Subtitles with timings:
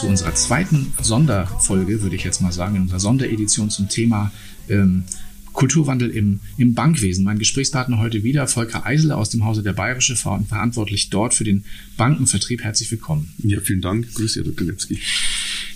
[0.00, 4.32] zu unserer zweiten Sonderfolge, würde ich jetzt mal sagen, in unserer Sonderedition zum Thema
[4.70, 5.04] ähm,
[5.52, 7.22] Kulturwandel im, im Bankwesen.
[7.22, 11.64] Mein Gesprächspartner heute wieder, Volker Eisele aus dem Hause der Bayerische verantwortlich dort für den
[11.98, 12.64] Bankenvertrieb.
[12.64, 13.30] Herzlich willkommen.
[13.42, 14.14] Ja, vielen Dank.
[14.14, 14.68] Grüß Herr Dr.
[14.68, 14.98] Letzki.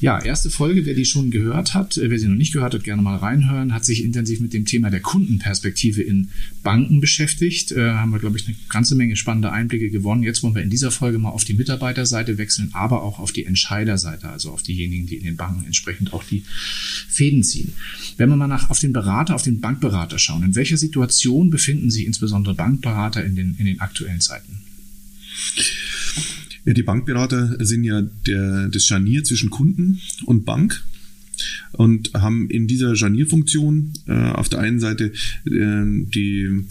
[0.01, 2.85] Ja, erste Folge, wer die schon gehört hat, äh, wer sie noch nicht gehört hat,
[2.85, 6.31] gerne mal reinhören, hat sich intensiv mit dem Thema der Kundenperspektive in
[6.63, 7.73] Banken beschäftigt.
[7.73, 10.23] Äh, haben wir, glaube ich, eine ganze Menge spannende Einblicke gewonnen.
[10.23, 13.45] Jetzt wollen wir in dieser Folge mal auf die Mitarbeiterseite wechseln, aber auch auf die
[13.45, 16.45] Entscheiderseite, also auf diejenigen, die in den Banken entsprechend auch die
[17.09, 17.73] Fäden ziehen.
[18.17, 21.91] Wenn wir mal nach, auf den Berater, auf den Bankberater schauen, in welcher Situation befinden
[21.91, 24.61] sich insbesondere Bankberater in den, in den aktuellen Zeiten?
[26.67, 30.83] Die Bankberater sind ja der, das Scharnier zwischen Kunden und Bank
[31.73, 35.13] und haben in dieser Scharnierfunktion äh, auf der einen Seite äh,
[35.45, 36.65] die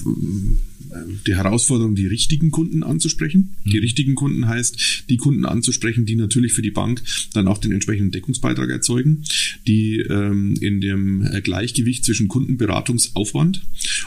[1.27, 3.55] die Herausforderung, die richtigen Kunden anzusprechen.
[3.63, 3.69] Mhm.
[3.69, 7.01] Die richtigen Kunden heißt, die Kunden anzusprechen, die natürlich für die Bank
[7.33, 9.23] dann auch den entsprechenden Deckungsbeitrag erzeugen,
[9.67, 13.65] die ähm, in dem Gleichgewicht zwischen Kundenberatungsaufwand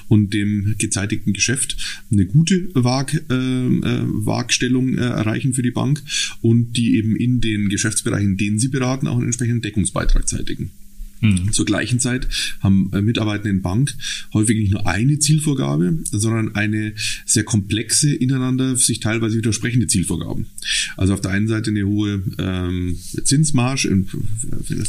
[0.09, 1.77] und dem gezeitigten Geschäft
[2.11, 6.03] eine gute Waag, äh, äh, Waagstellung äh, erreichen für die Bank
[6.41, 10.71] und die eben in den Geschäftsbereichen, denen sie beraten, auch einen entsprechenden Deckungsbeitrag zeitigen.
[11.21, 11.53] Mhm.
[11.53, 12.29] Zur gleichen Zeit
[12.61, 13.95] haben äh, Mitarbeitende in Bank
[14.35, 20.47] häufig nicht nur eine Zielvorgabe, sondern eine sehr komplexe, ineinander sich teilweise widersprechende Zielvorgaben.
[20.97, 24.07] Also auf der einen Seite eine hohe ähm, Zinsmarge, in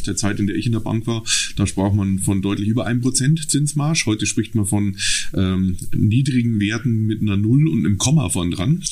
[0.06, 1.24] der Zeit, in der ich in der Bank war,
[1.56, 4.02] da sprach man von deutlich über einem Prozent Zinsmarge.
[4.06, 4.96] Heute spricht man von
[5.34, 8.82] ähm, niedrigen Werten mit einer Null und einem Komma von dran.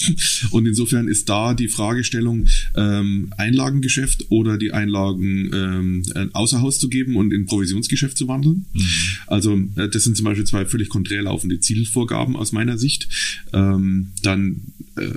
[0.51, 6.89] Und insofern ist da die Fragestellung, ähm, Einlagengeschäft oder die Einlagen ähm, außer Haus zu
[6.89, 8.67] geben und und in Provisionsgeschäft zu wandeln.
[8.73, 8.83] Mhm.
[9.27, 13.09] Also äh, das sind zum Beispiel zwei völlig konträr laufende Zielvorgaben aus meiner Sicht.
[13.53, 14.63] Ähm, dann
[14.97, 15.13] äh,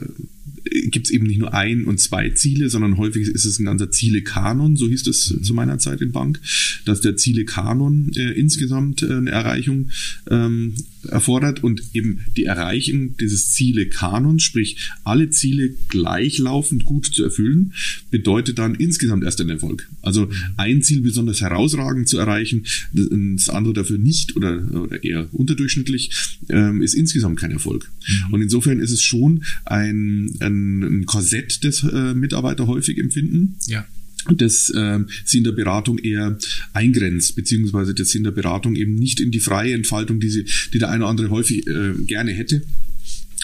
[0.92, 3.92] gibt es eben nicht nur ein und zwei Ziele, sondern häufig ist es ein ganzer
[3.92, 6.40] Ziele-Kanon, so hieß es zu meiner Zeit in Bank,
[6.86, 9.90] dass der Ziele-Kanon äh, insgesamt äh, eine Erreichung
[10.30, 10.76] ähm,
[11.08, 17.74] erfordert und eben die Erreichung dieses Ziele-Kanons, sprich alle Ziele gleichlaufend gut zu erfüllen,
[18.12, 19.88] bedeutet dann insgesamt erst ein Erfolg.
[20.02, 26.12] Also ein Ziel besonders herausragend zu erreichen, das andere dafür nicht oder, oder eher unterdurchschnittlich,
[26.50, 27.90] ähm, ist insgesamt kein Erfolg.
[28.08, 28.34] Mhm.
[28.34, 33.56] Und insofern ist es schon ein, ein, ein Korsett, das äh, Mitarbeiter häufig empfinden.
[33.68, 33.86] Ja
[34.28, 36.38] das äh, sie in der Beratung eher
[36.74, 40.46] eingrenzt, beziehungsweise das sie in der Beratung eben nicht in die freie Entfaltung, die, sie,
[40.74, 42.62] die der eine oder andere häufig äh, gerne hätte,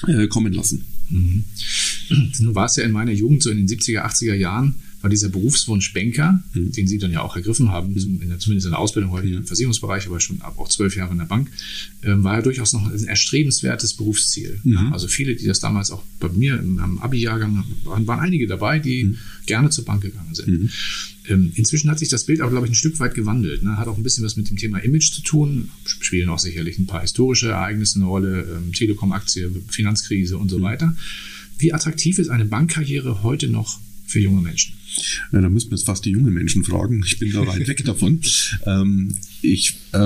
[0.07, 0.85] äh, kommen lassen.
[1.09, 1.43] Mhm.
[2.39, 5.29] Nun war es ja in meiner Jugend, so in den 70er, 80er Jahren, war dieser
[5.29, 6.71] Berufswunsch Banker, mhm.
[6.71, 8.23] den Sie dann ja auch ergriffen haben, mhm.
[8.23, 11.11] in der, zumindest in der Ausbildung heute im Versicherungsbereich, aber schon ab auch zwölf Jahre
[11.11, 11.51] in der Bank,
[12.01, 14.59] ähm, war ja durchaus noch ein erstrebenswertes Berufsziel.
[14.63, 14.73] Mhm.
[14.73, 18.79] Ja, also viele, die das damals auch bei mir im Abi-Jahrgang waren, waren einige dabei,
[18.79, 19.17] die mhm.
[19.45, 20.47] gerne zur Bank gegangen sind.
[20.47, 20.69] Mhm.
[21.27, 23.61] Ähm, inzwischen hat sich das Bild auch, glaube ich, ein Stück weit gewandelt.
[23.61, 23.77] Ne?
[23.77, 25.69] Hat auch ein bisschen was mit dem Thema Image zu tun.
[25.85, 30.95] Spielen auch sicherlich ein paar historische Ereignisse eine Rolle, ähm, Telekom-Aktie, Finanzkrise und so weiter.
[31.59, 34.73] Wie attraktiv ist eine Bankkarriere heute noch für junge Menschen?
[35.31, 37.03] Ja, da müssten wir jetzt fast die jungen Menschen fragen.
[37.05, 38.21] Ich bin da weit weg davon.
[38.65, 39.97] Ähm, ich äh,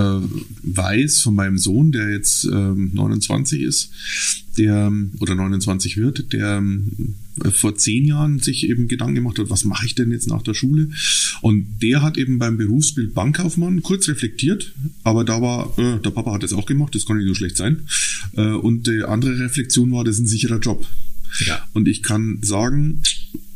[0.63, 3.91] weiß von meinem Sohn, der jetzt ähm, 29 ist,
[4.57, 7.16] der oder 29 wird, der ähm,
[7.51, 10.53] vor zehn Jahren sich eben Gedanken gemacht hat, was mache ich denn jetzt nach der
[10.53, 10.89] Schule?
[11.41, 14.73] Und der hat eben beim Berufsbild Bankkaufmann kurz reflektiert,
[15.03, 17.57] aber da war, äh, der Papa hat das auch gemacht, das kann nicht so schlecht
[17.57, 17.83] sein.
[18.35, 20.85] Äh, und die andere Reflexion war, das ist ein sicherer Job.
[21.45, 21.66] Ja.
[21.73, 23.01] Und ich kann sagen,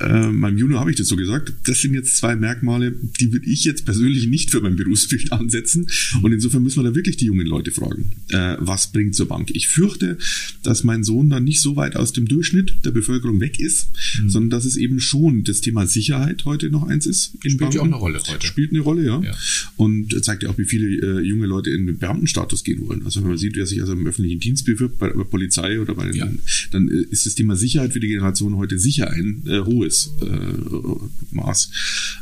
[0.03, 3.47] äh, meinem Junior habe ich das so gesagt, das sind jetzt zwei Merkmale, die würde
[3.47, 5.87] ich jetzt persönlich nicht für mein Berufsbild ansetzen.
[6.21, 9.51] Und insofern müssen wir da wirklich die jungen Leute fragen, äh, was bringt zur Bank.
[9.53, 10.17] Ich fürchte,
[10.63, 13.89] dass mein Sohn dann nicht so weit aus dem Durchschnitt der Bevölkerung weg ist,
[14.21, 14.29] mhm.
[14.29, 17.33] sondern dass es eben schon das Thema Sicherheit heute noch eins ist.
[17.39, 17.75] Spielt Banken.
[17.75, 18.45] ja auch eine Rolle heute.
[18.45, 19.21] Spielt eine Rolle, ja.
[19.21, 19.35] ja.
[19.77, 23.03] Und zeigt ja auch, wie viele äh, junge Leute in den Beamtenstatus gehen wollen.
[23.05, 25.95] Also wenn man sieht, wer sich also im öffentlichen Dienst bewirbt, bei, bei Polizei oder
[25.95, 26.31] bei den, ja.
[26.71, 29.57] dann äh, ist das Thema Sicherheit für die Generation heute sicher ein äh,
[29.93, 31.71] hohes äh, Maß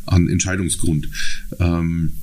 [0.05, 1.09] an Entscheidungsgrund.
[1.59, 2.13] Ähm,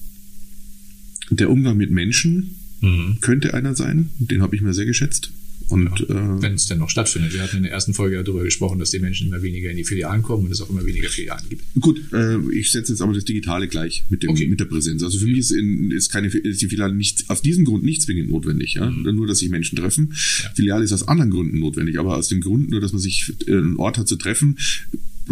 [1.31, 3.19] der Umgang mit Menschen mhm.
[3.21, 5.31] könnte einer sein, den habe ich mir sehr geschätzt.
[5.69, 7.35] Und, ja, äh, wenn es denn noch stattfindet.
[7.35, 9.77] Wir hatten in der ersten Folge ja darüber gesprochen, dass die Menschen immer weniger in
[9.77, 11.63] die Filialen kommen und es auch immer weniger Filialen gibt.
[11.79, 14.47] Gut, äh, ich setze jetzt aber das Digitale gleich mit, dem, okay.
[14.47, 15.03] mit der Präsenz.
[15.03, 18.01] Also für mich ist, in, ist, keine, ist die Filiale nicht, aus diesem Grund nicht
[18.01, 18.75] zwingend notwendig.
[18.75, 18.91] Ja?
[18.91, 19.15] Mhm.
[19.15, 20.15] Nur, dass sich Menschen treffen.
[20.43, 20.51] Ja.
[20.55, 23.53] Filiale ist aus anderen Gründen notwendig, aber aus dem Grund nur, dass man sich äh,
[23.53, 24.57] einen Ort hat zu treffen,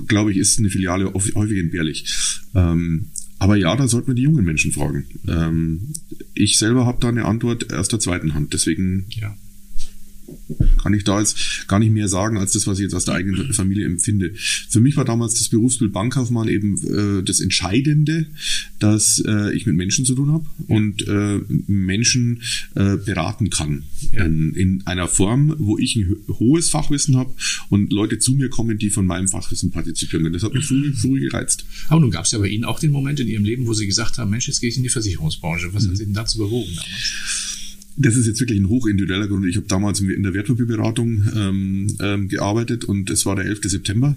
[0.07, 2.05] glaube ich, ist eine Filiale häufig entbehrlich.
[2.55, 3.07] Ähm,
[3.39, 5.05] aber ja, da sollten wir die jungen Menschen fragen.
[5.29, 5.93] Ähm,
[6.35, 9.37] ich selber habe da eine Antwort erst der zweiten Hand, deswegen ja
[10.83, 13.15] kann ich da jetzt gar nicht mehr sagen, als das, was ich jetzt aus der
[13.15, 14.33] eigenen Familie empfinde.
[14.37, 18.27] Für mich war damals das Berufsbild Bankkaufmann eben äh, das Entscheidende,
[18.79, 22.43] dass äh, ich mit Menschen zu tun habe und äh, Menschen
[22.75, 23.85] äh, beraten kann.
[24.13, 24.25] Ja.
[24.25, 27.35] In, in, einer Form, wo ich ein hohes Fachwissen habe
[27.71, 30.33] und Leute zu mir kommen, die von meinem Fachwissen partizipieren.
[30.33, 31.65] Das hat mich früh, früh gereizt.
[31.89, 33.87] Aber nun gab es ja bei Ihnen auch den Moment in Ihrem Leben, wo Sie
[33.87, 35.73] gesagt haben, Mensch, jetzt gehe ich in die Versicherungsbranche.
[35.73, 35.91] Was mhm.
[35.91, 37.66] hat Sie denn dazu bewogen damals?
[37.97, 39.47] Das ist jetzt wirklich ein hochindividueller Grund.
[39.47, 43.61] Ich habe damals in der Wertpapierberatung ähm, ähm, gearbeitet und es war der 11.
[43.65, 44.17] September.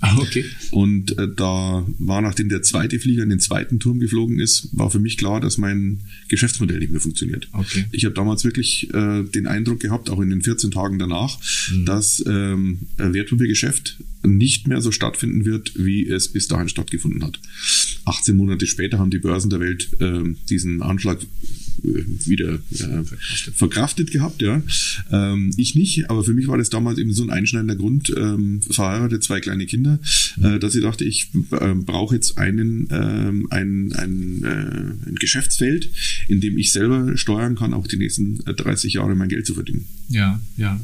[0.00, 0.44] Ah, okay.
[0.72, 4.90] Und äh, da war, nachdem der zweite Flieger in den zweiten Turm geflogen ist, war
[4.90, 7.48] für mich klar, dass mein Geschäftsmodell nicht mehr funktioniert.
[7.52, 7.84] Okay.
[7.92, 11.38] Ich habe damals wirklich äh, den Eindruck gehabt, auch in den 14 Tagen danach,
[11.72, 11.84] mhm.
[11.84, 17.38] dass ähm, Wertpapiergeschäft nicht mehr so stattfinden wird, wie es bis dahin stattgefunden hat.
[18.04, 21.18] 18 Monate später haben die Börsen der Welt äh, diesen Anschlag
[21.82, 23.04] wieder äh,
[23.54, 24.62] verkraftet gehabt, ja.
[25.10, 28.60] Ähm, ich nicht, aber für mich war das damals eben so ein einschneidender Grund, ähm,
[28.62, 29.98] verheiratet, zwei kleine Kinder,
[30.42, 35.90] äh, dass ich dachte, ich äh, brauche jetzt einen, ähm, ein, ein, äh, ein Geschäftsfeld,
[36.28, 39.86] in dem ich selber steuern kann, auch die nächsten 30 Jahre mein Geld zu verdienen.
[40.08, 40.80] Ja, ja.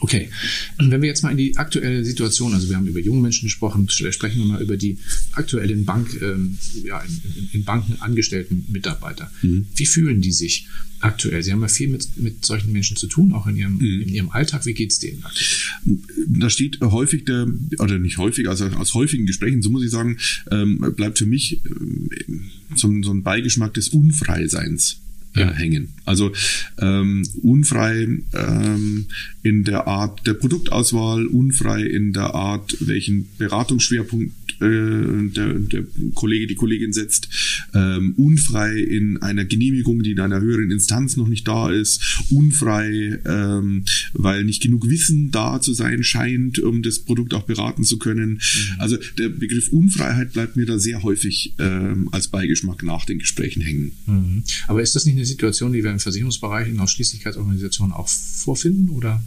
[0.00, 0.30] Okay,
[0.78, 3.46] und wenn wir jetzt mal in die aktuelle Situation, also wir haben über junge Menschen
[3.46, 4.96] gesprochen, sprechen wir mal über die
[5.32, 9.30] aktuellen Bank, ähm, ja, in, in, Banken angestellten Mitarbeiter.
[9.42, 9.66] Mhm.
[9.74, 10.68] Wie fühlen die sich
[11.00, 11.42] aktuell?
[11.42, 14.02] Sie haben ja viel mit, mit solchen Menschen zu tun, auch in ihrem, mhm.
[14.02, 14.66] in ihrem Alltag.
[14.66, 15.98] Wie geht es denen aktuell?
[16.28, 17.48] Da steht häufig der,
[17.78, 20.18] oder nicht häufig, also aus häufigen Gesprächen, so muss ich sagen,
[20.52, 25.00] ähm, bleibt für mich ähm, so, so ein Beigeschmack des Unfreiseins
[25.34, 25.50] ja.
[25.52, 25.94] hängen.
[26.04, 26.32] Also
[26.78, 29.06] ähm, unfrei ähm,
[29.42, 35.84] in der Art der Produktauswahl, unfrei in der Art, welchen Beratungsschwerpunkt äh, der, der
[36.14, 37.28] Kollege, die Kollegin setzt,
[37.74, 43.20] ähm, unfrei in einer Genehmigung, die in einer höheren Instanz noch nicht da ist, unfrei,
[43.24, 47.98] ähm, weil nicht genug Wissen da zu sein scheint, um das Produkt auch beraten zu
[47.98, 48.30] können.
[48.30, 48.40] Mhm.
[48.78, 53.62] Also der Begriff Unfreiheit bleibt mir da sehr häufig ähm, als Beigeschmack nach den Gesprächen
[53.62, 53.92] hängen.
[54.06, 54.42] Mhm.
[54.66, 58.90] Aber ist das nicht eine Situation, die wir im Versicherungsbereich in Ausschließlichkeitsorganisationen auch vorfinden?
[58.90, 59.22] Oder?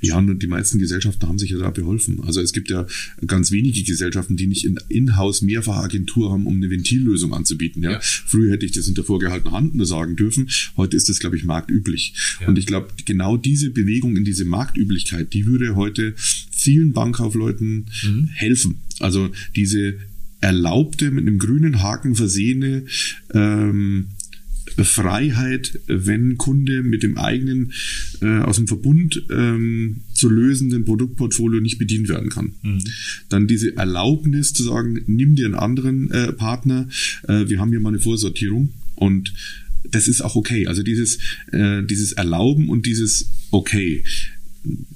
[0.00, 2.20] Ja, und die meisten Gesellschaften haben sich ja da beholfen.
[2.24, 2.86] Also es gibt ja
[3.26, 7.82] ganz wenige Gesellschaften, die nicht in In-house Mehrfachagentur haben, um eine Ventillösung anzubieten.
[7.82, 7.92] Ja?
[7.92, 8.00] ja?
[8.00, 10.48] Früher hätte ich das hinter vorgehaltener Hand nur sagen dürfen.
[10.76, 12.14] Heute ist das, glaube ich, marktüblich.
[12.40, 12.48] Ja.
[12.48, 18.28] Und ich glaube, genau diese Bewegung in diese Marktüblichkeit, die würde heute vielen Bankkaufleuten mhm.
[18.32, 18.76] helfen.
[18.98, 19.94] Also diese
[20.40, 22.84] erlaubte, mit einem grünen Haken versehene
[23.34, 24.08] ähm,
[24.78, 27.72] Freiheit, wenn Kunde mit dem eigenen
[28.20, 32.52] äh, aus dem Verbund ähm, zu lösenden Produktportfolio nicht bedient werden kann.
[32.62, 32.82] Mhm.
[33.28, 36.88] Dann diese Erlaubnis zu sagen, nimm dir einen anderen äh, Partner,
[37.28, 39.32] äh, wir haben hier mal eine Vorsortierung und
[39.90, 40.66] das ist auch okay.
[40.66, 41.18] Also dieses,
[41.52, 44.04] äh, dieses Erlauben und dieses Okay.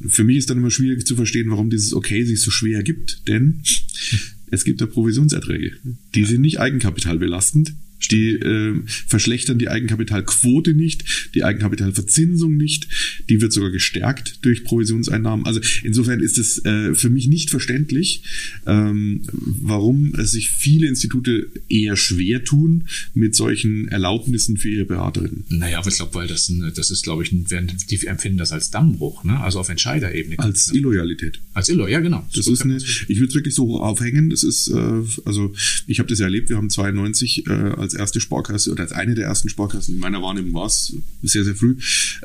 [0.07, 3.27] Für mich ist dann immer schwierig zu verstehen, warum dieses Okay sich so schwer gibt,
[3.29, 3.63] denn
[4.51, 5.73] es gibt ja Provisionserträge.
[6.15, 6.27] Die ja.
[6.27, 7.75] sind nicht eigenkapitalbelastend,
[8.11, 8.75] die äh,
[9.07, 11.05] verschlechtern die Eigenkapitalquote nicht,
[11.35, 12.89] die Eigenkapitalverzinsung nicht,
[13.29, 15.47] die wird sogar gestärkt durch Provisionseinnahmen.
[15.47, 18.23] Also insofern ist es äh, für mich nicht verständlich,
[18.67, 22.85] ähm, warum sich viele Institute eher schwer tun
[23.15, 25.45] mit solchen Erlaubnissen für ihre Beraterinnen.
[25.49, 27.47] Naja, aber ich glaube, weil das, das ist, glaube ich, ein,
[27.91, 29.41] die empfinden das als Dammbruch, ne?
[29.41, 30.39] also auf Entscheiderebene.
[30.39, 31.41] Als Illoyalität.
[31.53, 32.27] Als Illoyalität, ja genau.
[32.35, 35.55] Das ist eine, ich würde es wirklich so aufhängen, das ist, äh, also
[35.87, 39.15] ich habe das ja erlebt, wir haben 92 äh, als erste Sparkasse oder als eine
[39.15, 41.77] der ersten Sparkassen, in meiner Wahrnehmung war es sehr, sehr früh,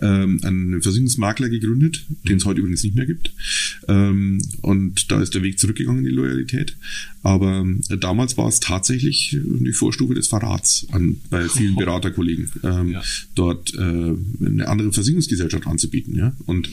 [0.01, 3.33] ähm, einen Versicherungsmakler gegründet, den es heute übrigens nicht mehr gibt.
[3.87, 6.75] Ähm, und da ist der Weg zurückgegangen in die Loyalität.
[7.23, 12.91] Aber äh, damals war es tatsächlich die Vorstufe des Verrats an, bei vielen Beraterkollegen, ähm,
[12.91, 13.03] ja.
[13.35, 16.15] dort äh, eine andere Versicherungsgesellschaft anzubieten.
[16.15, 16.33] Ja?
[16.45, 16.69] Und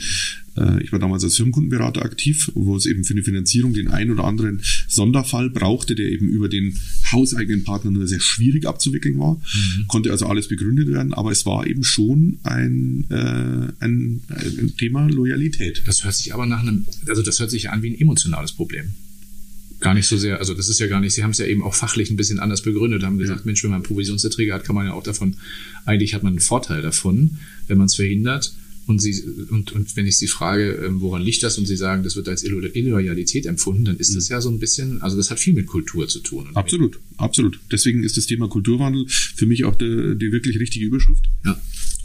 [0.57, 4.11] äh, ich war damals als Firmenkundenberater aktiv, wo es eben für eine Finanzierung den einen
[4.11, 6.77] oder anderen Sonderfall brauchte, der eben über den
[7.13, 9.35] hauseigenen Partner nur sehr schwierig abzuwickeln war.
[9.35, 9.87] Mhm.
[9.89, 15.09] Konnte also alles begründet werden, aber es war eben schon ein, äh, ein, ein Thema
[15.09, 15.83] Loyalität.
[15.87, 18.87] Das hört sich aber nach einem, also das hört sich an wie ein emotionales Problem
[19.81, 21.63] gar nicht so sehr, also das ist ja gar nicht, Sie haben es ja eben
[21.63, 23.47] auch fachlich ein bisschen anders begründet, haben gesagt, ja.
[23.47, 25.37] Mensch, wenn man Provisionserträge hat, kann man ja auch davon,
[25.85, 28.55] eigentlich hat man einen Vorteil davon, wenn man es verhindert.
[28.87, 32.05] Und, Sie, und, und wenn ich Sie frage, ähm, woran liegt das, und Sie sagen,
[32.05, 34.35] das wird als Illoyalität empfunden, dann ist das mhm.
[34.35, 36.49] ja so ein bisschen, also das hat viel mit Kultur zu tun.
[36.55, 37.59] Absolut, absolut.
[37.73, 41.25] Deswegen ist das Thema Kulturwandel für mich auch die, die wirklich richtige Überschrift.
[41.45, 41.61] Ja.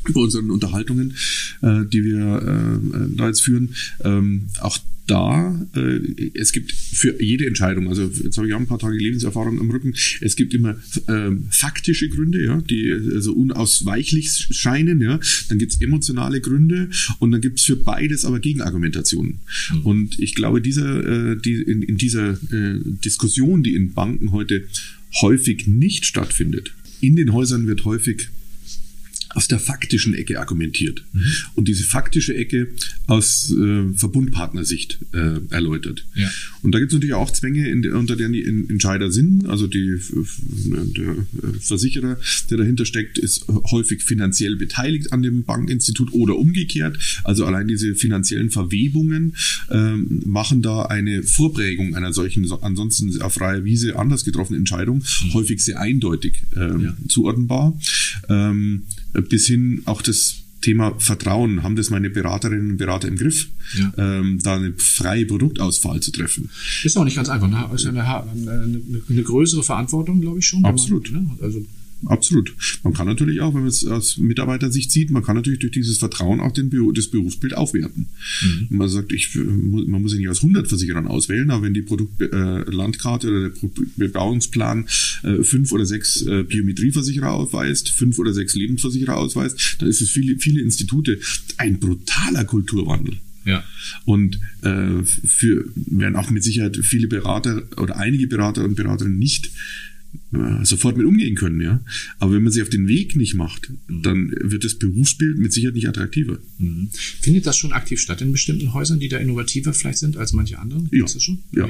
[0.08, 1.16] Über unseren Unterhaltungen,
[1.62, 3.76] äh, die wir äh, da jetzt führen.
[4.04, 4.78] Ähm, auch
[5.08, 6.00] da, äh,
[6.34, 9.70] es gibt für jede Entscheidung, also jetzt habe ich auch ein paar Tage Lebenserfahrung am
[9.70, 10.78] Rücken, es gibt immer
[11.08, 16.90] ähm, faktische Gründe, ja, die also unausweichlich scheinen, ja, dann gibt es emotionale Gründe
[17.20, 19.40] und dann gibt es für beides aber Gegenargumentationen.
[19.74, 19.82] Mhm.
[19.82, 24.64] Und ich glaube, dieser, äh, die, in, in dieser äh, Diskussion, die in Banken heute
[25.22, 28.30] häufig nicht stattfindet, in den Häusern wird häufig
[29.34, 31.24] aus der faktischen Ecke argumentiert mhm.
[31.56, 32.68] und diese faktische Ecke
[33.08, 36.06] aus äh, Verbundpartnersicht äh, erläutert.
[36.16, 36.30] Ja.
[36.62, 39.48] Und da gibt es natürlich auch Zwänge, in, unter denen die Entscheider sind.
[39.48, 40.00] Also die,
[40.66, 41.16] der
[41.60, 42.18] Versicherer,
[42.50, 46.98] der dahinter steckt, ist häufig finanziell beteiligt an dem Bankinstitut oder umgekehrt.
[47.24, 49.36] Also allein diese finanziellen Verwebungen
[49.70, 55.34] äh, machen da eine Vorprägung einer solchen, ansonsten auf freier Wiese anders getroffenen Entscheidung mhm.
[55.34, 56.98] häufig sehr eindeutig ähm, ja.
[57.08, 57.78] zuordnenbar.
[58.30, 63.50] Ähm, bis hin auch das Thema Vertrauen, haben das meine Beraterinnen und Berater im Griff,
[63.78, 63.92] ja.
[63.98, 66.50] ähm, da eine freie Produktauswahl zu treffen.
[66.84, 67.48] Ist auch nicht ganz einfach.
[67.48, 67.68] Ne?
[67.70, 70.64] Also eine, eine, eine größere Verantwortung, glaube ich schon.
[70.64, 71.12] Absolut.
[71.12, 71.30] Man, ne?
[71.42, 71.66] Also
[72.06, 72.54] Absolut.
[72.84, 75.98] Man kann natürlich auch, wenn man es aus Mitarbeitersicht sieht, man kann natürlich durch dieses
[75.98, 78.08] Vertrauen auch den, das Berufsbild aufwerten.
[78.42, 78.68] Mhm.
[78.78, 83.28] Man sagt, ich, man muss sich nicht aus 100 Versicherern auswählen, aber wenn die Produktlandkarte
[83.28, 83.52] äh, oder der
[83.98, 84.88] Bebauungsplan
[85.24, 90.10] äh, fünf oder sechs äh, Biometrieversicherer aufweist, fünf oder sechs Lebensversicherer ausweist, dann ist es
[90.10, 91.20] viele, viele Institute
[91.58, 93.18] ein brutaler Kulturwandel.
[93.46, 93.64] Ja.
[94.06, 99.48] Und äh, für werden auch mit Sicherheit viele Berater oder einige Berater und Beraterinnen nicht
[99.48, 99.50] äh,
[100.64, 101.84] sofort mit umgehen können, ja.
[102.20, 105.76] Aber wenn man sich auf den Weg nicht macht, dann wird das Berufsbild mit Sicherheit
[105.76, 106.40] nicht attraktiver.
[106.58, 106.90] Mhm.
[107.22, 110.58] Findet das schon aktiv statt in bestimmten Häusern, die da innovativer vielleicht sind als manche
[110.60, 110.88] anderen?
[110.92, 111.04] Ja.
[111.04, 111.40] Ist das schon?
[111.52, 111.68] ja.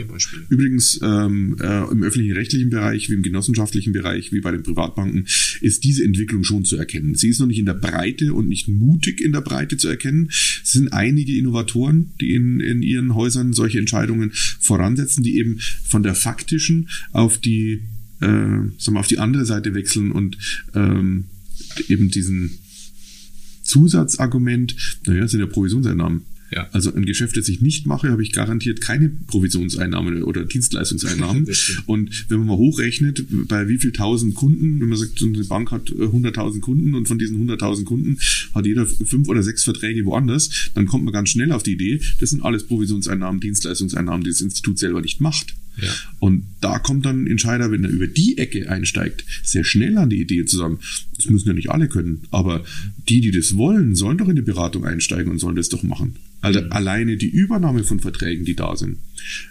[0.50, 5.26] Übrigens ähm, äh, im öffentlichen rechtlichen Bereich, wie im genossenschaftlichen Bereich, wie bei den Privatbanken,
[5.62, 7.16] ist diese Entwicklung schon zu erkennen.
[7.16, 10.28] Sie ist noch nicht in der Breite und nicht mutig in der Breite zu erkennen.
[10.30, 16.04] Es sind einige Innovatoren, die in, in ihren Häusern solche Entscheidungen voransetzen, die eben von
[16.04, 17.82] der faktischen auf die
[18.22, 18.28] äh,
[18.78, 20.38] sagen wir, auf die andere Seite wechseln und
[20.74, 21.26] ähm,
[21.88, 22.52] eben diesen
[23.64, 24.76] Zusatzargument,
[25.06, 26.24] naja, sind ja Provisionseinnahmen.
[26.52, 26.68] Ja.
[26.74, 31.48] Also ein Geschäft, das ich nicht mache, habe ich garantiert keine Provisionseinnahmen oder Dienstleistungseinnahmen.
[31.86, 35.72] und wenn man mal hochrechnet, bei wie viel tausend Kunden, wenn man sagt, eine Bank
[35.72, 38.18] hat 100.000 Kunden und von diesen 100.000 Kunden
[38.54, 42.02] hat jeder fünf oder sechs Verträge woanders, dann kommt man ganz schnell auf die Idee,
[42.20, 45.56] das sind alles Provisionseinnahmen, Dienstleistungseinnahmen, die das Institut selber nicht macht.
[45.78, 45.90] Ja.
[46.20, 50.10] Und da kommt dann ein Entscheider, wenn er über die Ecke einsteigt, sehr schnell an
[50.10, 50.80] die Idee zu sagen,
[51.16, 52.64] das müssen ja nicht alle können, aber
[53.10, 56.16] die, die das wollen, sollen doch in die Beratung einsteigen und sollen das doch machen.
[56.42, 56.72] Also mhm.
[56.72, 58.98] alleine die Übernahme von Verträgen, die da sind,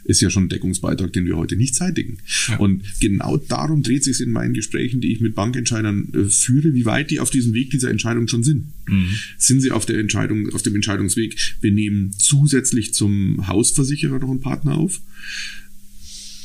[0.04, 2.18] ist ja schon ein Deckungsbeitrag, den wir heute nicht zeitigen.
[2.48, 2.56] Ja.
[2.58, 6.84] Und genau darum dreht sich in meinen Gesprächen, die ich mit Bankentscheidern äh, führe, wie
[6.84, 8.66] weit die auf diesem Weg dieser Entscheidung schon sind.
[8.88, 9.08] Mhm.
[9.38, 14.40] Sind sie auf der Entscheidung, auf dem Entscheidungsweg, wir nehmen zusätzlich zum Hausversicherer noch einen
[14.40, 15.00] Partner auf?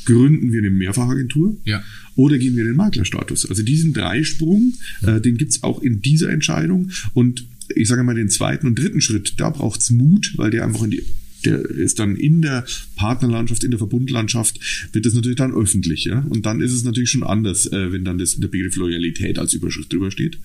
[0.06, 1.82] Gründen wir eine Mehrfachagentur ja.
[2.14, 3.48] oder gehen wir in den Maklerstatus.
[3.48, 6.90] Also diesen Dreisprung, äh, den gibt's auch in dieser Entscheidung.
[7.12, 10.84] Und ich sage mal, den zweiten und dritten Schritt, da braucht's Mut, weil der einfach
[10.84, 11.02] in die
[11.46, 12.64] der ist dann in der
[12.96, 14.60] Partnerlandschaft, in der Verbundlandschaft,
[14.92, 16.04] wird das natürlich dann öffentlich.
[16.04, 16.20] Ja?
[16.28, 19.54] Und dann ist es natürlich schon anders, äh, wenn dann das, der Begriff Loyalität als
[19.54, 20.38] Überschrift drüber steht.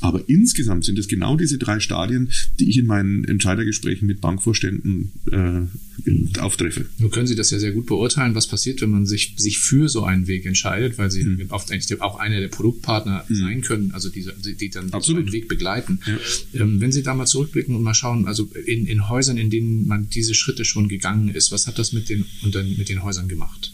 [0.00, 2.30] Aber insgesamt sind es genau diese drei Stadien,
[2.60, 6.86] die ich in meinen Entscheidergesprächen mit Bankvorständen äh, auftreffe.
[6.98, 9.88] Nun können Sie das ja sehr gut beurteilen, was passiert, wenn man sich, sich für
[9.88, 11.46] so einen Weg entscheidet, weil Sie mhm.
[11.50, 13.34] oft eigentlich auch einer der Produktpartner mhm.
[13.34, 14.24] sein können, also die,
[14.58, 15.20] die dann Absolut.
[15.20, 16.00] so einen Weg begleiten.
[16.06, 16.62] Ja.
[16.62, 19.86] Ähm, wenn Sie da mal zurückblicken und mal schauen, also in, in Häusern, in denen
[19.86, 22.26] man diese Schritte schon gegangen ist, was hat das mit den,
[22.76, 23.72] mit den Häusern gemacht?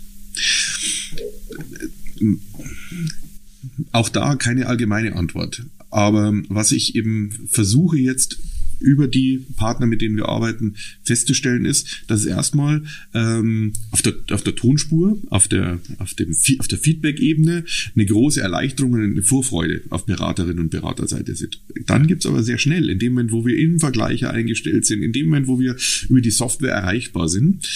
[3.92, 5.64] Auch da keine allgemeine Antwort.
[5.90, 8.38] Aber was ich eben versuche jetzt
[8.80, 12.82] über die Partner, mit denen wir arbeiten, festzustellen ist, dass es erstmal
[13.14, 18.40] ähm, auf, der, auf der Tonspur, auf der, auf dem, auf der Feedback-Ebene eine große
[18.40, 21.61] Erleichterung und eine Vorfreude auf Beraterinnen und Beraterseite sind.
[21.87, 25.12] Dann gibt's aber sehr schnell, in dem Moment, wo wir im Vergleicher eingestellt sind, in
[25.12, 25.76] dem Moment, wo wir
[26.08, 27.66] über die Software erreichbar sind,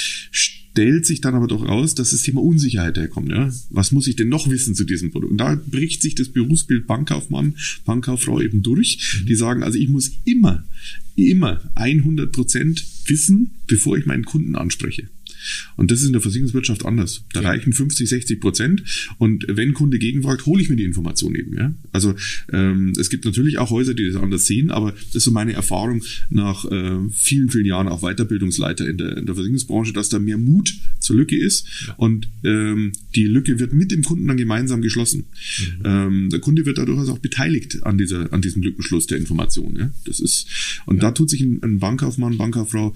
[0.73, 3.31] stellt sich dann aber doch raus, dass das Thema Unsicherheit herkommt.
[3.31, 3.53] Ja?
[3.71, 5.33] Was muss ich denn noch wissen zu diesem Produkt?
[5.33, 9.21] Und da bricht sich das Berufsbild Bankkaufmann, Bankkauffrau eben durch.
[9.21, 9.27] Mhm.
[9.27, 10.65] Die sagen, also ich muss immer,
[11.15, 15.09] immer 100 Prozent wissen, bevor ich meinen Kunden anspreche.
[15.77, 17.25] Und das ist in der Versicherungswirtschaft anders.
[17.33, 17.49] Da ja.
[17.49, 18.83] reichen 50, 60 Prozent.
[19.19, 21.57] Und wenn Kunde gegenfragt, hole ich mir die Information eben.
[21.57, 21.75] Ja?
[21.93, 22.15] Also
[22.53, 25.53] ähm, es gibt natürlich auch Häuser, die das anders sehen, aber das ist so meine
[25.53, 30.19] Erfahrung nach äh, vielen, vielen Jahren auch Weiterbildungsleiter in der, in der Versicherungsbranche, dass da
[30.19, 31.95] mehr Mut zur Lücke ist ja.
[31.95, 35.25] und ähm, die Lücke wird mit dem Kunden dann gemeinsam geschlossen.
[35.59, 35.83] Mhm.
[35.85, 39.77] Ähm, der Kunde wird dadurch auch beteiligt an dieser, an diesem Lückenschluss der Information.
[39.77, 39.91] Ja?
[40.05, 40.47] Das ist
[40.87, 41.03] und ja.
[41.03, 42.95] da tut sich ein, ein Bankkaufmann, Bankkauffrau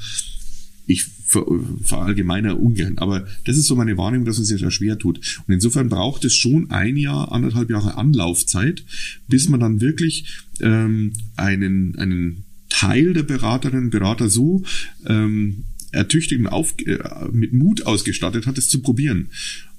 [0.87, 5.19] ich verallgemeiner ungern, aber das ist so meine Wahrnehmung, dass es sich da schwer tut.
[5.47, 8.85] Und insofern braucht es schon ein Jahr, anderthalb Jahre Anlaufzeit,
[9.29, 14.63] bis man dann wirklich ähm, einen, einen Teil der Beraterinnen und Berater so
[15.07, 16.99] ähm, ertüchtigt und auf, äh,
[17.33, 19.31] mit Mut ausgestattet hat, es zu probieren.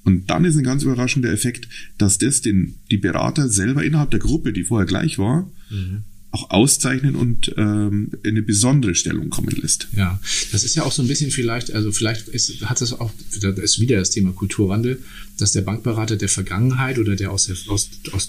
[0.04, 4.20] Und dann ist ein ganz überraschender Effekt, dass das den, die Berater selber innerhalb der
[4.20, 9.54] Gruppe, die vorher gleich war, mhm auch auszeichnen und ähm, in eine besondere Stellung kommen
[9.56, 9.88] lässt.
[9.96, 10.20] Ja,
[10.52, 13.58] das ist ja auch so ein bisschen vielleicht, also vielleicht ist, hat das auch, das
[13.58, 15.02] ist wieder das Thema Kulturwandel,
[15.38, 18.28] dass der Bankberater der Vergangenheit oder der aus der, aus, aus,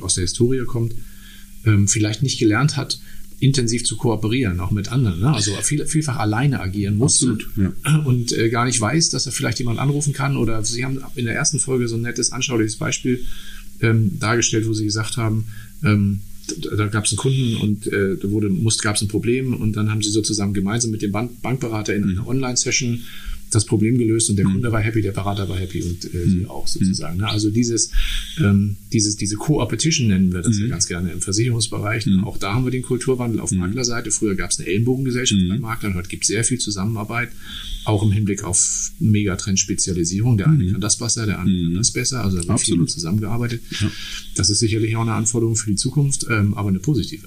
[0.00, 0.94] aus der Historie kommt,
[1.64, 2.98] ähm, vielleicht nicht gelernt hat,
[3.38, 5.20] intensiv zu kooperieren, auch mit anderen.
[5.20, 5.32] Ne?
[5.32, 7.98] Also viel, vielfach alleine agieren muss Absolut, ja.
[7.98, 10.36] und äh, gar nicht weiß, dass er vielleicht jemand anrufen kann.
[10.36, 13.24] Oder Sie haben in der ersten Folge so ein nettes, anschauliches Beispiel
[13.80, 15.46] ähm, dargestellt, wo Sie gesagt haben,
[15.84, 16.20] ähm,
[16.76, 18.50] da gab es einen Kunden und äh, da wurde,
[18.82, 22.04] gab es ein Problem und dann haben sie sozusagen gemeinsam mit dem Bank, Bankberater in
[22.04, 22.28] einer mhm.
[22.28, 23.00] Online-Session
[23.50, 24.54] das Problem gelöst und der mhm.
[24.54, 26.50] Kunde war happy, der Berater war happy und äh, sie mhm.
[26.50, 27.18] auch sozusagen.
[27.18, 27.28] Ne?
[27.28, 27.90] Also dieses,
[28.38, 32.06] ähm, dieses, diese Co-Opetition nennen wir das ja ganz gerne im Versicherungsbereich.
[32.24, 34.10] Auch da haben wir den Kulturwandel auf Maklerseite.
[34.10, 37.30] Früher gab es eine Ellenbogengesellschaft bei Maklern, heute gibt es sehr viel Zusammenarbeit
[37.84, 40.36] auch im Hinblick auf Megatrend-Spezialisierung.
[40.36, 40.72] Der eine mhm.
[40.72, 41.64] kann das besser, der andere mhm.
[41.68, 42.24] kann das besser.
[42.24, 43.62] Also da wird viel zusammengearbeitet.
[43.80, 43.90] Ja.
[44.36, 47.26] Das ist sicherlich auch eine Anforderung für die Zukunft, ähm, aber eine positive.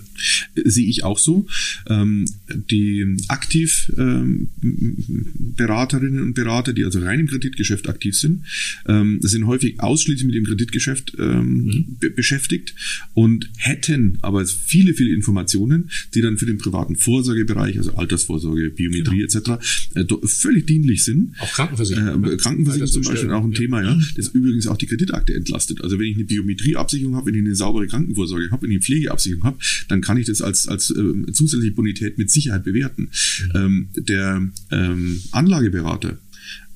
[0.56, 1.48] Sehe ich auch so.
[1.88, 2.26] Ähm,
[2.70, 8.44] die aktiv ähm, Beraterinnen und Berater, die also rein im Kreditgeschäft aktiv sind,
[8.88, 12.14] ähm, sind häufig ausschließlich mit dem Kreditgeschäft ähm, mhm.
[12.16, 12.74] beschäftigt
[13.14, 19.26] und hätten aber viele, viele Informationen, die dann für den privaten Vorsorgebereich, also Altersvorsorge, Biometrie
[19.28, 19.56] genau.
[19.56, 20.06] etc., äh,
[20.48, 21.34] völlig dienlich sind.
[21.40, 22.24] Auch Krankenversicherung.
[22.24, 23.60] Äh, Krankenversicherung zum Beispiel auch ein ja.
[23.60, 24.00] Thema, ja.
[24.16, 25.82] Das übrigens auch die Kreditakte entlastet.
[25.82, 28.84] Also wenn ich eine Biometrieabsicherung habe, wenn ich eine saubere Krankenvorsorge habe, wenn ich eine
[28.84, 29.58] Pflegeabsicherung habe,
[29.90, 33.10] dann kann ich das als, als äh, zusätzliche Bonität mit Sicherheit bewerten.
[33.54, 36.18] Ähm, der ähm, Anlageberater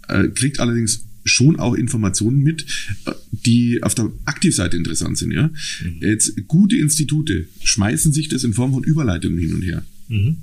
[0.10, 2.66] äh, kriegt allerdings schon auch Informationen mit,
[3.06, 5.32] äh, die auf der Aktivseite interessant sind.
[5.32, 5.48] Ja?
[5.48, 6.02] Mhm.
[6.02, 9.86] Jetzt gute Institute schmeißen sich das in Form von Überleitungen hin und her.
[10.10, 10.38] Mhm.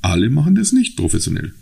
[0.00, 1.54] Alle machen das nicht professionell.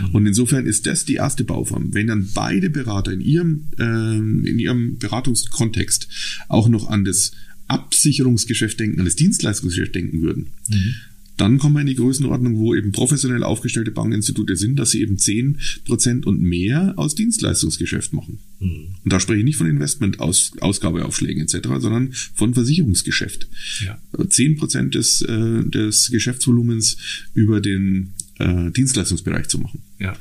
[0.00, 0.14] Mhm.
[0.14, 1.94] Und insofern ist das die erste Bauform.
[1.94, 6.08] Wenn dann beide Berater in ihrem, äh, in ihrem Beratungskontext
[6.48, 7.32] auch noch an das
[7.68, 10.94] Absicherungsgeschäft denken, an das Dienstleistungsgeschäft denken würden, mhm.
[11.36, 15.16] dann kommen wir in die Größenordnung, wo eben professionell aufgestellte Bankinstitute sind, dass sie eben
[15.16, 18.38] 10% und mehr aus Dienstleistungsgeschäft machen.
[18.60, 18.94] Mhm.
[19.04, 23.48] Und da spreche ich nicht von Investment-Ausgabeaufschlägen etc., sondern von Versicherungsgeschäft.
[23.84, 24.00] Ja.
[24.16, 26.96] 10% des, äh, des Geschäftsvolumens
[27.34, 29.82] über den äh, Dienstleistungsbereich zu machen.
[29.98, 30.16] Ja.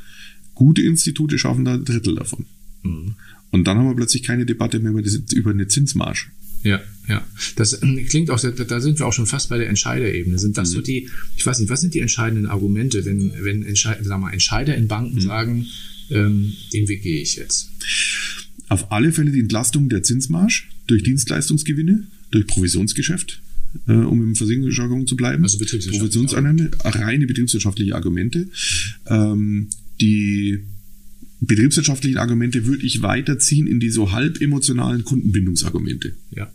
[0.55, 2.45] Gute Institute schaffen da ein Drittel davon.
[2.83, 3.15] Mhm.
[3.51, 6.25] Und dann haben wir plötzlich keine Debatte mehr über, eine Zinsmarge.
[6.63, 7.25] Ja, ja.
[7.55, 10.37] Das ähm, klingt auch, da sind wir auch schon fast bei der Entscheiderebene.
[10.39, 10.73] Sind das mhm.
[10.73, 14.33] so die, ich weiß nicht, was sind die entscheidenden Argumente, wenn, wenn Entscheider, sagen wir,
[14.33, 15.21] Entscheider in Banken mhm.
[15.21, 15.65] sagen,
[16.09, 17.69] ähm, den Weg gehe ich jetzt?
[18.67, 23.41] Auf alle Fälle die Entlastung der Zinsmarge durch Dienstleistungsgewinne, durch Provisionsgeschäft
[23.87, 25.43] äh, um im Versicherungsjargon zu bleiben.
[25.43, 28.47] Also Provisionseinnahme, reine betriebswirtschaftliche Argumente.
[29.07, 29.67] Ähm,
[30.01, 30.59] die
[31.41, 36.13] betriebswirtschaftlichen Argumente würde ich weiterziehen in die so halb emotionalen Kundenbindungsargumente.
[36.31, 36.51] Ja.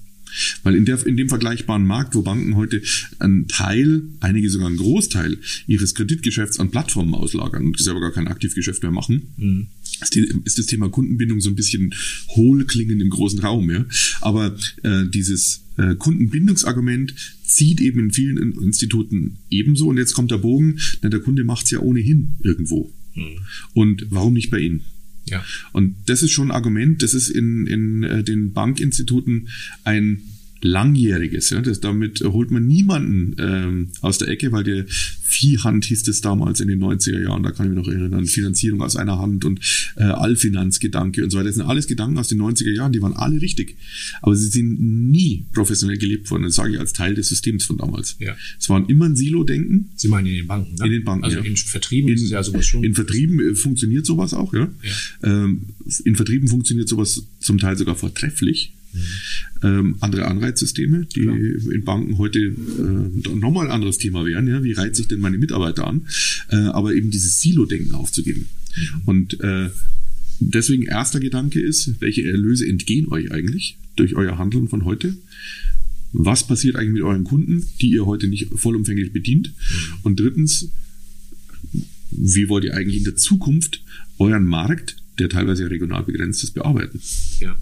[0.63, 2.83] Weil in, der, in dem vergleichbaren Markt, wo Banken heute
[3.19, 8.29] einen Teil, einige sogar einen Großteil ihres Kreditgeschäfts an Plattformen auslagern und selber gar kein
[8.29, 9.67] Aktivgeschäft mehr machen, mhm.
[10.03, 11.95] Ist, das Thema Kundenbindung so ein bisschen
[12.29, 13.71] hohlklingend im großen Raum.
[13.71, 13.87] Ja?
[14.21, 19.89] Aber äh, dieses äh, Kundenbindungsargument zieht eben in vielen Instituten ebenso.
[19.89, 22.93] Und jetzt kommt der Bogen, na, der Kunde macht es ja ohnehin irgendwo.
[23.15, 23.39] Mhm.
[23.75, 24.83] Und warum nicht bei Ihnen?
[25.27, 25.45] Ja.
[25.73, 29.49] Und das ist schon ein Argument, das ist in, in äh, den Bankinstituten
[29.85, 30.23] ein
[30.65, 31.51] langjähriges.
[31.51, 36.21] Ja, das, damit holt man niemanden ähm, aus der Ecke, weil der Viehhand hieß es
[36.21, 39.45] damals in den 90er Jahren, da kann ich mich noch erinnern, Finanzierung aus einer Hand
[39.45, 39.61] und
[39.97, 41.49] äh, Allfinanzgedanke und so weiter.
[41.49, 43.77] Das sind alles Gedanken aus den 90er Jahren, die waren alle richtig.
[44.21, 47.79] Aber sie sind nie professionell gelebt worden, das sage ich als Teil des Systems von
[47.79, 48.17] damals.
[48.19, 48.37] Ja.
[48.59, 49.91] Es waren immer ein Silo-Denken.
[49.97, 50.87] Sie meinen in den Banken, ne?
[50.87, 51.45] In den Banken, Also ja.
[51.45, 52.85] in Vertrieben in, ist ja sowas schon.
[52.85, 54.71] In Vertrieben äh, funktioniert sowas auch, ja.
[54.83, 55.45] ja.
[55.45, 55.63] Ähm,
[56.05, 58.75] in Vertrieben funktioniert sowas zum Teil sogar vortrefflich.
[58.93, 58.99] Mhm.
[59.63, 61.37] Ähm, andere Anreizsysteme, die Klar.
[61.37, 64.47] in Banken heute äh, nochmal ein anderes Thema wären.
[64.49, 64.63] Ja?
[64.63, 66.07] Wie reize ich denn meine Mitarbeiter an?
[66.51, 68.49] Äh, aber eben dieses Silo-Denken aufzugeben.
[68.77, 69.01] Mhm.
[69.07, 69.71] Und äh,
[70.41, 75.17] deswegen erster Gedanke ist, welche Erlöse entgehen euch eigentlich durch euer Handeln von heute?
[76.13, 79.49] Was passiert eigentlich mit euren Kunden, die ihr heute nicht vollumfänglich bedient?
[79.49, 79.95] Mhm.
[80.03, 80.69] Und drittens,
[82.11, 83.83] wie wollt ihr eigentlich in der Zukunft
[84.19, 87.01] euren Markt der teilweise regional begrenzt ist, bearbeiten.
[87.41, 87.57] Ja.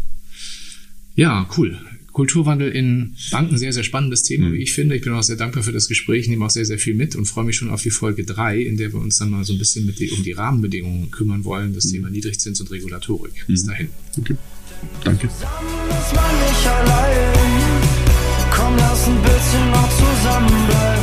[1.20, 1.76] Ja, cool.
[2.12, 4.54] Kulturwandel in Banken, sehr, sehr spannendes Thema, mhm.
[4.54, 4.96] wie ich finde.
[4.96, 7.26] Ich bin auch sehr dankbar für das Gespräch, nehme auch sehr, sehr viel mit und
[7.26, 9.58] freue mich schon auf die Folge 3, in der wir uns dann mal so ein
[9.58, 11.90] bisschen mit die, um die Rahmenbedingungen kümmern wollen, das mhm.
[11.92, 13.44] Thema Niedrigzins und Regulatorik.
[13.46, 13.68] Bis mhm.
[13.68, 13.88] dahin.
[14.18, 14.36] Okay.
[15.04, 15.28] Danke.
[15.28, 17.34] Zusammen ist man nicht allein.
[18.50, 20.99] Komm, lass ein bisschen noch zusammenbleiben.